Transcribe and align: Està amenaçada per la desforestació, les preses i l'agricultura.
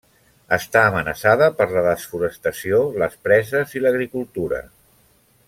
Està 0.55 0.81
amenaçada 0.91 1.49
per 1.59 1.67
la 1.73 1.83
desforestació, 1.89 2.81
les 3.03 3.19
preses 3.29 3.77
i 3.79 3.85
l'agricultura. 3.85 4.65